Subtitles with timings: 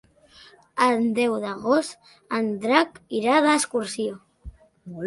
[0.85, 2.09] El deu d'agost
[2.39, 4.21] en Drac irà d'excursió.